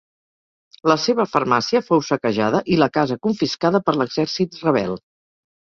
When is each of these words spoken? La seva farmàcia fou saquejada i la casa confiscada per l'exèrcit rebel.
La 0.91 0.95
seva 1.03 1.25
farmàcia 1.33 1.83
fou 1.89 2.03
saquejada 2.09 2.63
i 2.77 2.81
la 2.85 2.91
casa 2.97 3.21
confiscada 3.29 3.87
per 3.91 3.97
l'exèrcit 4.01 4.63
rebel. 4.69 5.01